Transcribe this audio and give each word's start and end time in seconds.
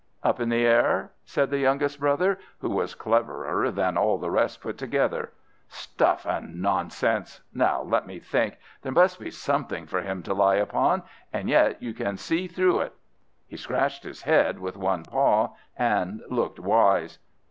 "Up 0.23 0.39
in 0.39 0.49
the 0.49 0.65
air?" 0.65 1.11
said 1.25 1.51
the 1.51 1.59
youngest 1.59 1.99
brother, 1.99 2.39
who 2.57 2.71
was 2.71 2.95
cleverer 2.95 3.69
than 3.69 3.99
all 3.99 4.17
the 4.17 4.31
rest 4.31 4.59
put 4.61 4.75
together. 4.75 5.31
"Stuff 5.69 6.25
and 6.25 6.59
nonsense! 6.59 7.41
Now 7.53 7.83
let 7.83 8.07
me 8.07 8.17
think. 8.19 8.57
There 8.81 8.91
must 8.91 9.19
be 9.19 9.29
something 9.29 9.85
for 9.85 10.01
him 10.01 10.23
to 10.23 10.33
lie 10.33 10.55
upon; 10.55 11.03
and 11.31 11.47
yet 11.47 11.83
you 11.83 11.93
can 11.93 12.17
see 12.17 12.47
through 12.47 12.79
it." 12.79 12.93
He 13.47 13.57
scratched 13.57 14.01
his 14.03 14.23
head 14.23 14.57
with 14.57 14.75
one 14.75 15.03
paw 15.03 15.49
and 15.77 16.23
looked 16.31 16.57
wise. 16.59 17.19